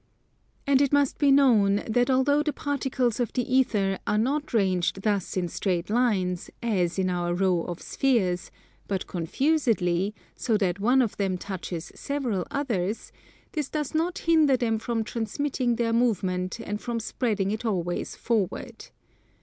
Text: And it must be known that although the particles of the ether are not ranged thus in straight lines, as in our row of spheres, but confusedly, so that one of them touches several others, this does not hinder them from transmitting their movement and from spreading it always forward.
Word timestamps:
And 0.65 0.81
it 0.81 0.91
must 0.91 1.19
be 1.19 1.29
known 1.31 1.83
that 1.87 2.09
although 2.09 2.41
the 2.41 2.51
particles 2.51 3.19
of 3.19 3.31
the 3.33 3.43
ether 3.43 3.99
are 4.07 4.17
not 4.17 4.51
ranged 4.51 5.03
thus 5.03 5.37
in 5.37 5.47
straight 5.47 5.91
lines, 5.91 6.49
as 6.63 6.97
in 6.97 7.07
our 7.07 7.35
row 7.35 7.61
of 7.65 7.83
spheres, 7.83 8.49
but 8.87 9.05
confusedly, 9.05 10.15
so 10.35 10.57
that 10.57 10.79
one 10.79 11.03
of 11.03 11.17
them 11.17 11.37
touches 11.37 11.91
several 11.93 12.47
others, 12.49 13.11
this 13.51 13.69
does 13.69 13.93
not 13.93 14.17
hinder 14.17 14.57
them 14.57 14.79
from 14.79 15.03
transmitting 15.03 15.75
their 15.75 15.93
movement 15.93 16.59
and 16.59 16.81
from 16.81 16.99
spreading 16.99 17.51
it 17.51 17.63
always 17.63 18.15
forward. 18.15 18.87